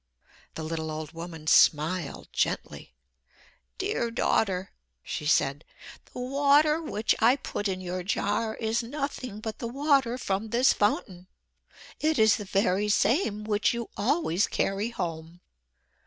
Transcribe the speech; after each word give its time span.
The 0.55 0.63
little 0.63 0.89
old 0.89 1.11
woman 1.11 1.45
smiled 1.45 2.29
gently. 2.33 2.95
"Dear 3.77 4.09
daughter," 4.09 4.71
she 5.03 5.27
said, 5.27 5.63
"the 6.11 6.19
water 6.19 6.81
which 6.81 7.13
I 7.19 7.35
put 7.35 7.67
in 7.67 7.81
your 7.81 8.01
jar 8.01 8.55
is 8.55 8.81
nothing 8.81 9.41
but 9.41 9.59
the 9.59 9.67
water 9.67 10.17
from 10.17 10.49
this 10.49 10.73
fountain. 10.73 11.27
It 11.99 12.17
is 12.17 12.37
the 12.37 12.45
very 12.45 12.89
same 12.89 13.43
which 13.43 13.75
you 13.75 13.91
always 13.95 14.47
carry 14.47 14.89
home. 14.89 15.39